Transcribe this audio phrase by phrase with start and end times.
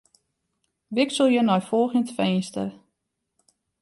[0.95, 2.67] Wikselje nei folgjend finster.